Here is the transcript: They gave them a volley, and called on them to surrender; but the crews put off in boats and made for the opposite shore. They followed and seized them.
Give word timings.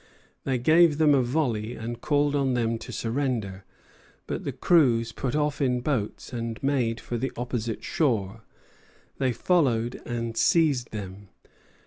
They 0.45 0.57
gave 0.57 0.97
them 0.97 1.13
a 1.13 1.21
volley, 1.21 1.75
and 1.75 2.01
called 2.01 2.35
on 2.35 2.55
them 2.55 2.79
to 2.79 2.91
surrender; 2.91 3.65
but 4.25 4.43
the 4.45 4.51
crews 4.51 5.11
put 5.11 5.35
off 5.35 5.61
in 5.61 5.81
boats 5.81 6.33
and 6.33 6.57
made 6.63 6.99
for 6.99 7.19
the 7.19 7.31
opposite 7.37 7.83
shore. 7.83 8.41
They 9.19 9.31
followed 9.31 10.01
and 10.03 10.35
seized 10.35 10.89
them. 10.89 11.29